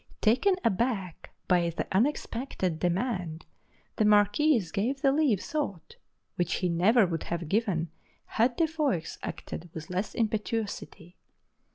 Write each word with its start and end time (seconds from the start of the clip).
Taken 0.19 0.55
aback 0.63 1.29
by 1.47 1.69
the 1.69 1.85
unexpected 1.91 2.79
demand, 2.79 3.45
the 3.97 4.03
marquis 4.05 4.59
gave 4.73 4.99
the 5.03 5.11
leave 5.11 5.39
sought, 5.43 5.97
which 6.37 6.55
he 6.55 6.69
never 6.69 7.05
would 7.05 7.25
have 7.25 7.47
given 7.47 7.91
had 8.25 8.55
De 8.57 8.65
Foix 8.65 9.05
acted 9.21 9.69
with 9.75 9.91
less 9.91 10.15
impetuosity. 10.15 11.17